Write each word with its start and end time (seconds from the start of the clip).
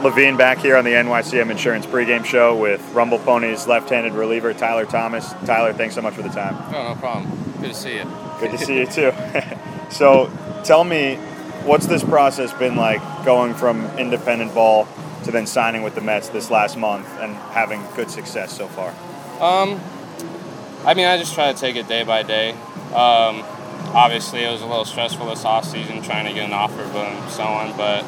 Matt 0.00 0.14
Levine 0.16 0.38
back 0.38 0.56
here 0.56 0.78
on 0.78 0.84
the 0.86 0.92
NYCM 0.92 1.50
Insurance 1.50 1.84
pregame 1.84 2.24
show 2.24 2.56
with 2.56 2.80
Rumble 2.94 3.18
Ponies 3.18 3.66
left-handed 3.66 4.14
reliever 4.14 4.54
Tyler 4.54 4.86
Thomas. 4.86 5.34
Tyler, 5.44 5.74
thanks 5.74 5.94
so 5.94 6.00
much 6.00 6.14
for 6.14 6.22
the 6.22 6.30
time. 6.30 6.56
Oh, 6.74 6.94
no 6.94 6.98
problem. 6.98 7.30
Good 7.60 7.68
to 7.68 7.74
see 7.74 7.96
you. 7.96 8.04
Good 8.40 8.50
to 8.52 8.56
see 8.56 8.78
you 8.78 8.86
too. 8.86 9.12
so, 9.90 10.32
tell 10.64 10.84
me, 10.84 11.16
what's 11.66 11.84
this 11.84 12.02
process 12.02 12.50
been 12.54 12.76
like 12.76 13.02
going 13.26 13.52
from 13.52 13.84
independent 13.98 14.54
ball 14.54 14.88
to 15.24 15.30
then 15.30 15.46
signing 15.46 15.82
with 15.82 15.94
the 15.94 16.00
Mets 16.00 16.30
this 16.30 16.50
last 16.50 16.78
month 16.78 17.06
and 17.18 17.36
having 17.52 17.82
good 17.94 18.10
success 18.10 18.56
so 18.56 18.68
far? 18.68 18.88
Um, 19.38 19.78
I 20.86 20.94
mean, 20.94 21.08
I 21.08 21.18
just 21.18 21.34
try 21.34 21.52
to 21.52 21.58
take 21.58 21.76
it 21.76 21.88
day 21.88 22.04
by 22.04 22.22
day. 22.22 22.52
Um, 22.94 23.44
obviously, 23.92 24.44
it 24.44 24.50
was 24.50 24.62
a 24.62 24.66
little 24.66 24.86
stressful 24.86 25.26
this 25.26 25.44
off 25.44 25.66
season 25.66 26.00
trying 26.00 26.26
to 26.26 26.32
get 26.32 26.46
an 26.46 26.54
offer, 26.54 26.80
and 26.80 27.30
so 27.30 27.42
on. 27.42 27.76
But 27.76 28.02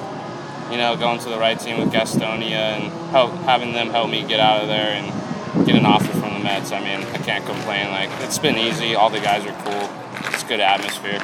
you 0.73 0.79
know, 0.79 0.97
going 0.97 1.19
to 1.19 1.29
the 1.29 1.39
right 1.39 1.61
team 1.61 1.79
with 1.79 1.93
Gastonia 1.93 2.79
and 2.79 2.91
help, 3.11 3.31
having 3.43 3.75
them 3.75 3.91
help 3.91 4.09
me 4.09 4.27
get 4.27 4.41
out 4.41 4.63
of 4.63 4.69
there 4.69 4.89
and 4.89 5.67
get 5.67 5.77
an 5.77 5.85
offer 5.85 6.11
from 6.13 6.33
the 6.33 6.41
Mets. 6.41 6.73
I 6.73 6.81
mean, 6.81 7.07
I 7.09 7.19
can't 7.19 7.45
complain. 7.45 7.91
Like 7.91 8.09
it's 8.23 8.39
been 8.39 8.57
easy. 8.57 8.95
All 8.95 9.11
the 9.11 9.21
guys 9.21 9.45
are 9.45 9.53
cool. 9.65 9.91
It's 10.33 10.43
good 10.45 10.61
atmosphere. 10.61 11.21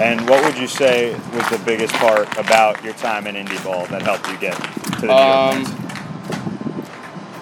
And 0.00 0.26
what 0.30 0.44
would 0.44 0.56
you 0.56 0.68
say 0.68 1.12
was 1.34 1.48
the 1.50 1.60
biggest 1.66 1.92
part 1.94 2.38
about 2.38 2.82
your 2.84 2.94
time 2.94 3.26
in 3.26 3.34
indie 3.34 3.62
ball 3.64 3.86
that 3.86 4.02
helped 4.02 4.28
you 4.28 4.38
get 4.38 4.54
to 5.00 5.06
the 5.06 5.12
um, 5.12 5.62
Mets? 5.64 5.74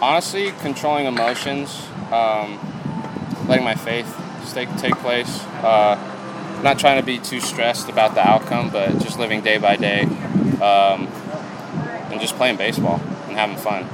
Honestly, 0.00 0.52
controlling 0.62 1.04
emotions, 1.04 1.82
um, 2.10 2.58
letting 3.46 3.64
my 3.64 3.74
faith 3.74 4.16
take 4.54 4.74
take 4.78 4.96
place. 4.96 5.44
Uh, 5.62 6.14
not 6.62 6.78
trying 6.78 6.98
to 6.98 7.04
be 7.04 7.18
too 7.18 7.40
stressed 7.40 7.90
about 7.90 8.14
the 8.14 8.26
outcome, 8.26 8.70
but 8.70 8.98
just 8.98 9.18
living 9.18 9.42
day 9.42 9.58
by 9.58 9.76
day 9.76 10.08
um, 10.60 11.06
and 12.10 12.20
just 12.20 12.36
playing 12.36 12.56
baseball 12.56 13.00
and 13.28 13.36
having 13.36 13.56
fun. 13.56 13.88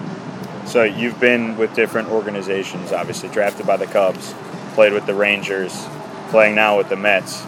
So 0.67 0.83
you've 0.83 1.21
been 1.21 1.57
with 1.57 1.75
different 1.75 2.09
organizations, 2.09 2.93
obviously 2.93 3.29
drafted 3.29 3.67
by 3.67 3.77
the 3.77 3.87
Cubs, 3.87 4.35
played 4.75 4.93
with 4.93 5.07
the 5.07 5.15
Rangers, 5.15 5.87
playing 6.31 6.55
now 6.55 6.79
with 6.79 6.89
the 6.89 6.97
Mets. 6.97 7.43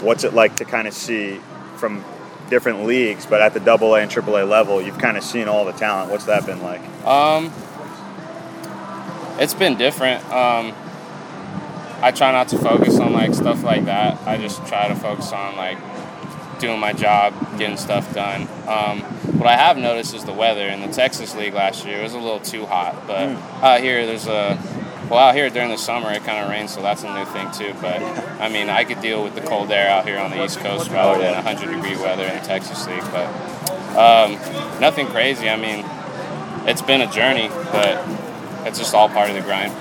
What's 0.00 0.24
it 0.24 0.34
like 0.34 0.56
to 0.56 0.64
kind 0.64 0.86
of 0.86 0.94
see 0.94 1.40
from 1.76 2.04
different 2.48 2.84
leagues, 2.84 3.26
but 3.26 3.40
at 3.40 3.54
the 3.54 3.60
Double 3.60 3.94
A 3.94 3.98
AA 3.98 4.02
and 4.02 4.10
Triple 4.10 4.36
A 4.36 4.44
level, 4.44 4.82
you've 4.82 4.98
kind 4.98 5.16
of 5.16 5.22
seen 5.22 5.48
all 5.48 5.64
the 5.64 5.72
talent. 5.72 6.10
What's 6.10 6.26
that 6.26 6.46
been 6.46 6.62
like? 6.62 6.82
Um, 7.06 7.52
it's 9.38 9.54
been 9.54 9.76
different. 9.76 10.22
Um, 10.26 10.74
I 12.02 12.12
try 12.12 12.32
not 12.32 12.48
to 12.48 12.58
focus 12.58 12.98
on 12.98 13.12
like 13.12 13.34
stuff 13.34 13.62
like 13.62 13.84
that. 13.86 14.20
I 14.26 14.36
just 14.36 14.66
try 14.66 14.88
to 14.88 14.94
focus 14.94 15.32
on 15.32 15.56
like 15.56 15.78
doing 16.60 16.78
my 16.78 16.92
job, 16.92 17.34
getting 17.58 17.76
stuff 17.76 18.12
done. 18.14 18.42
Um, 18.66 19.00
what 19.38 19.48
I 19.48 19.56
have 19.56 19.76
noticed 19.76 20.14
is 20.14 20.24
the 20.24 20.32
weather. 20.32 20.66
In 20.68 20.80
the 20.80 20.92
Texas 20.92 21.34
League 21.34 21.54
last 21.54 21.84
year, 21.84 22.00
it 22.00 22.02
was 22.02 22.14
a 22.14 22.18
little 22.18 22.40
too 22.40 22.66
hot, 22.66 23.06
but 23.06 23.28
mm. 23.28 23.62
out 23.62 23.80
here 23.80 24.06
there's 24.06 24.26
a 24.26 24.58
well, 25.10 25.18
out 25.18 25.34
here 25.34 25.50
during 25.50 25.70
the 25.70 25.76
summer 25.76 26.12
it 26.12 26.22
kind 26.22 26.44
of 26.44 26.48
rains, 26.48 26.72
so 26.72 26.82
that's 26.82 27.02
a 27.02 27.12
new 27.12 27.24
thing 27.24 27.50
too. 27.50 27.74
But 27.80 28.00
I 28.40 28.48
mean, 28.48 28.68
I 28.68 28.84
could 28.84 29.00
deal 29.00 29.24
with 29.24 29.34
the 29.34 29.40
cold 29.40 29.72
air 29.72 29.90
out 29.90 30.06
here 30.06 30.18
on 30.18 30.30
the 30.30 30.44
East 30.44 30.60
Coast 30.60 30.88
rather 30.90 31.20
than 31.20 31.34
100 31.34 31.74
degree 31.74 31.96
weather 31.96 32.22
in 32.22 32.38
the 32.38 32.44
Texas 32.46 32.86
League. 32.86 33.02
But 33.10 33.26
um, 33.96 34.34
nothing 34.80 35.08
crazy. 35.08 35.50
I 35.50 35.56
mean, 35.56 35.84
it's 36.68 36.82
been 36.82 37.00
a 37.00 37.10
journey, 37.10 37.48
but 37.72 38.04
it's 38.68 38.78
just 38.78 38.94
all 38.94 39.08
part 39.08 39.28
of 39.28 39.34
the 39.34 39.42
grind. 39.42 39.72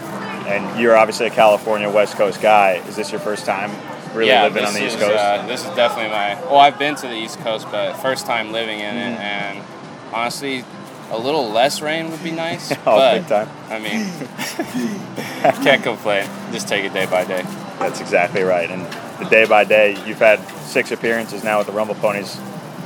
And 0.47 0.79
you're 0.79 0.97
obviously 0.97 1.27
a 1.27 1.29
California 1.29 1.87
West 1.91 2.15
Coast 2.15 2.41
guy. 2.41 2.81
Is 2.87 2.95
this 2.95 3.11
your 3.11 3.21
first 3.21 3.45
time 3.45 3.69
really 4.13 4.29
yeah, 4.29 4.43
living 4.43 4.65
on 4.65 4.73
the 4.73 4.79
is, 4.79 4.93
East 4.93 4.99
Coast? 4.99 5.17
Uh, 5.17 5.47
this 5.47 5.61
is 5.65 5.75
definitely 5.75 6.11
my. 6.11 6.35
Well, 6.45 6.57
I've 6.57 6.79
been 6.79 6.95
to 6.95 7.07
the 7.07 7.15
East 7.15 7.39
Coast, 7.39 7.67
but 7.71 7.93
first 7.93 8.25
time 8.25 8.51
living 8.51 8.79
in 8.79 8.95
it, 8.95 9.19
and 9.19 9.63
honestly, 10.13 10.63
a 11.11 11.17
little 11.17 11.49
less 11.49 11.81
rain 11.81 12.11
would 12.11 12.23
be 12.23 12.31
nice. 12.31 12.71
oh, 12.73 12.77
but, 12.85 13.19
big 13.19 13.27
time. 13.27 13.49
I 13.69 13.79
mean, 13.79 15.63
can't 15.63 15.83
complain. 15.83 16.29
Just 16.51 16.67
take 16.67 16.85
it 16.85 16.93
day 16.93 17.05
by 17.05 17.25
day. 17.25 17.43
That's 17.79 18.01
exactly 18.01 18.43
right. 18.43 18.69
And 18.69 18.85
the 19.23 19.29
day 19.29 19.45
by 19.45 19.63
day, 19.63 19.97
you've 20.05 20.19
had 20.19 20.39
six 20.59 20.91
appearances 20.91 21.43
now 21.43 21.57
with 21.57 21.67
the 21.67 21.73
Rumble 21.73 21.95
Ponies. 21.95 22.39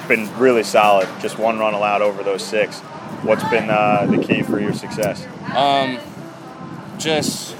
Been 0.08 0.34
really 0.38 0.64
solid. 0.64 1.08
Just 1.22 1.38
one 1.38 1.60
run 1.60 1.74
allowed 1.74 2.02
over 2.02 2.24
those 2.24 2.44
six. 2.44 2.80
What's 3.24 3.44
been 3.46 3.70
uh, 3.70 4.06
the 4.06 4.18
key 4.18 4.44
for 4.44 4.60
your 4.60 4.74
success? 4.74 5.26
Um, 5.56 6.00
just 7.04 7.56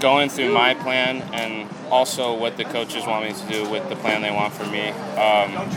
going 0.00 0.28
through 0.28 0.52
my 0.52 0.74
plan 0.74 1.22
and 1.32 1.68
also 1.90 2.36
what 2.36 2.56
the 2.56 2.64
coaches 2.64 3.06
want 3.06 3.24
me 3.26 3.32
to 3.32 3.46
do 3.48 3.70
with 3.70 3.88
the 3.88 3.96
plan 3.96 4.22
they 4.22 4.30
want 4.30 4.52
for 4.52 4.66
me. 4.66 4.88
Um, 4.88 5.70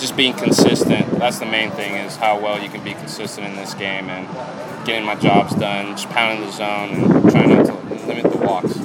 just 0.00 0.16
being 0.16 0.34
consistent. 0.34 1.10
That's 1.18 1.38
the 1.38 1.46
main 1.46 1.70
thing 1.70 1.94
is 1.94 2.16
how 2.16 2.38
well 2.40 2.62
you 2.62 2.68
can 2.68 2.84
be 2.84 2.92
consistent 2.92 3.46
in 3.46 3.56
this 3.56 3.72
game 3.74 4.10
and 4.10 4.26
getting 4.86 5.06
my 5.06 5.14
jobs 5.14 5.54
done, 5.54 5.92
just 5.92 6.08
pounding 6.10 6.44
the 6.44 6.52
zone 6.52 6.90
and 6.90 7.30
trying 7.30 7.50
not 7.50 7.66
to 7.66 7.74
limit 8.06 8.30
the 8.30 8.38
walks. 8.38 8.76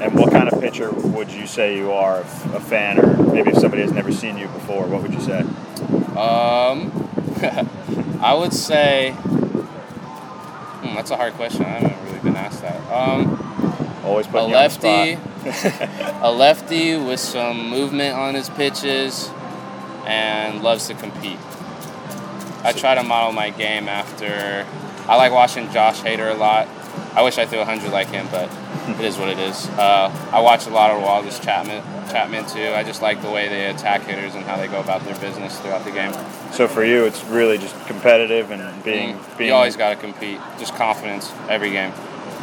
And 0.00 0.18
what 0.18 0.32
kind 0.32 0.48
of 0.48 0.60
pitcher 0.60 0.90
would 0.90 1.30
you 1.30 1.46
say 1.46 1.76
you 1.76 1.92
are, 1.92 2.20
a 2.20 2.60
fan, 2.60 2.98
or 2.98 3.32
maybe 3.32 3.50
if 3.50 3.58
somebody 3.58 3.82
has 3.82 3.92
never 3.92 4.10
seen 4.10 4.38
you 4.38 4.48
before, 4.48 4.86
what 4.86 5.02
would 5.02 5.12
you 5.12 5.20
say? 5.20 5.40
Um, 6.16 6.90
I 8.22 8.34
would 8.34 8.54
say, 8.54 9.12
hmm, 10.80 10.94
that's 10.94 11.10
a 11.10 11.16
hard 11.16 11.34
question. 11.34 11.64
Been 12.22 12.36
asked 12.36 12.60
that. 12.62 12.76
Um, 12.92 13.38
Always 14.04 14.26
put 14.26 14.40
a 14.40 14.44
lefty, 14.44 15.18
a 16.22 16.32
lefty 16.32 16.96
with 16.96 17.20
some 17.20 17.70
movement 17.70 18.14
on 18.14 18.34
his 18.34 18.48
pitches, 18.50 19.30
and 20.06 20.62
loves 20.62 20.86
to 20.88 20.94
compete. 20.94 21.38
I 22.62 22.72
try 22.76 22.94
to 22.94 23.02
model 23.02 23.32
my 23.32 23.50
game 23.50 23.88
after. 23.88 24.66
I 25.08 25.16
like 25.16 25.32
watching 25.32 25.70
Josh 25.70 26.00
Hader 26.00 26.30
a 26.30 26.36
lot. 26.36 26.68
I 27.14 27.22
wish 27.22 27.38
I 27.38 27.46
threw 27.46 27.58
100 27.58 27.90
like 27.90 28.08
him, 28.08 28.26
but 28.30 28.50
it 28.98 29.04
is 29.04 29.18
what 29.18 29.28
it 29.28 29.38
is. 29.38 29.68
Uh, 29.70 30.10
I 30.32 30.40
watch 30.40 30.66
a 30.66 30.70
lot 30.70 30.90
of 30.90 31.02
Aroldis 31.02 31.42
Chapman, 31.42 31.82
Chapman 32.10 32.46
too. 32.46 32.72
I 32.74 32.82
just 32.82 33.02
like 33.02 33.22
the 33.22 33.30
way 33.30 33.48
they 33.48 33.66
attack 33.66 34.02
hitters 34.02 34.34
and 34.34 34.44
how 34.44 34.56
they 34.56 34.66
go 34.66 34.80
about 34.80 35.04
their 35.04 35.18
business 35.20 35.58
throughout 35.60 35.84
the 35.84 35.92
game. 35.92 36.12
So 36.52 36.66
for 36.66 36.84
you, 36.84 37.04
it's 37.04 37.22
really 37.24 37.58
just 37.58 37.74
competitive 37.86 38.50
and 38.50 38.82
being. 38.82 39.16
Mm. 39.16 39.38
being 39.38 39.48
you 39.48 39.54
always 39.54 39.76
got 39.76 39.90
to 39.90 39.96
compete. 39.96 40.40
Just 40.58 40.74
confidence 40.74 41.32
every 41.48 41.70
game 41.70 41.92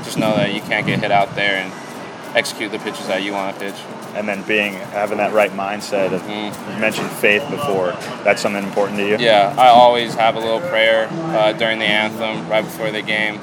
just 0.07 0.17
know 0.17 0.35
that 0.35 0.53
you 0.53 0.61
can't 0.61 0.85
get 0.85 0.99
hit 0.99 1.11
out 1.11 1.35
there 1.35 1.55
and 1.55 1.73
execute 2.35 2.71
the 2.71 2.79
pitches 2.79 3.07
that 3.07 3.23
you 3.23 3.33
want 3.33 3.53
to 3.53 3.59
pitch. 3.59 3.75
And 4.15 4.27
then 4.27 4.41
being 4.43 4.73
having 4.73 5.17
that 5.17 5.33
right 5.33 5.51
mindset 5.51 6.13
of 6.13 6.21
mm. 6.21 6.73
you 6.73 6.79
mentioned 6.79 7.09
faith 7.09 7.47
before. 7.49 7.91
That's 8.23 8.41
something 8.41 8.63
important 8.63 8.97
to 8.99 9.07
you. 9.07 9.17
Yeah, 9.17 9.53
I 9.57 9.67
always 9.67 10.15
have 10.15 10.35
a 10.35 10.39
little 10.39 10.61
prayer 10.61 11.07
uh, 11.11 11.53
during 11.53 11.79
the 11.79 11.85
anthem 11.85 12.47
right 12.49 12.63
before 12.63 12.89
the 12.91 13.01
game. 13.01 13.39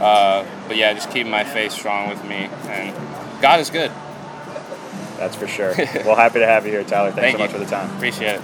Uh, 0.00 0.46
but 0.68 0.76
yeah, 0.76 0.92
just 0.92 1.10
keeping 1.10 1.30
my 1.30 1.44
faith 1.44 1.72
strong 1.72 2.08
with 2.08 2.22
me, 2.24 2.48
and 2.68 2.94
God 3.40 3.60
is 3.60 3.70
good. 3.70 3.90
That's 5.16 5.34
for 5.36 5.46
sure. 5.46 5.74
well, 6.04 6.16
happy 6.16 6.40
to 6.40 6.46
have 6.46 6.66
you 6.66 6.72
here, 6.72 6.84
Tyler. 6.84 7.12
Thanks 7.12 7.20
Thank 7.20 7.36
so 7.36 7.38
you. 7.38 7.44
much 7.44 7.52
for 7.52 7.58
the 7.58 7.66
time. 7.66 7.94
Appreciate 7.96 8.36
it. 8.36 8.40